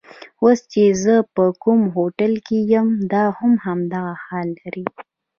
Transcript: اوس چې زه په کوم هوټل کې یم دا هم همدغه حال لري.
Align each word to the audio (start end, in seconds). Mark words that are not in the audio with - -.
اوس 0.43 0.59
چې 0.71 0.83
زه 1.03 1.15
په 1.35 1.43
کوم 1.63 1.79
هوټل 1.95 2.33
کې 2.45 2.57
یم 2.73 2.87
دا 3.13 3.23
هم 3.37 3.53
همدغه 3.65 4.13
حال 4.25 4.47
لري. 4.61 4.85